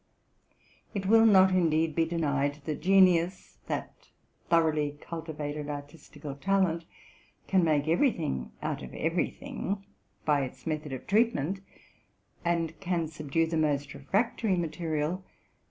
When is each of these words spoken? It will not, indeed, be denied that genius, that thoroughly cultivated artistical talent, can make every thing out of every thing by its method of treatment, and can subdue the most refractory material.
It 0.95 1.05
will 1.05 1.27
not, 1.27 1.51
indeed, 1.51 1.93
be 1.93 2.05
denied 2.07 2.63
that 2.65 2.81
genius, 2.81 3.59
that 3.67 4.09
thoroughly 4.49 4.97
cultivated 4.99 5.69
artistical 5.69 6.33
talent, 6.33 6.85
can 7.47 7.63
make 7.63 7.87
every 7.87 8.09
thing 8.09 8.51
out 8.63 8.81
of 8.81 8.95
every 8.95 9.29
thing 9.29 9.85
by 10.25 10.41
its 10.43 10.65
method 10.65 10.91
of 10.91 11.05
treatment, 11.05 11.59
and 12.43 12.79
can 12.79 13.07
subdue 13.09 13.45
the 13.45 13.57
most 13.57 13.93
refractory 13.93 14.55
material. 14.57 15.23